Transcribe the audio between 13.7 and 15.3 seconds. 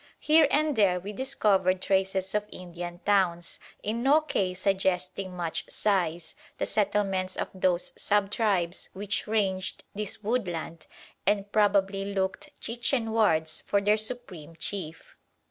their supreme chief.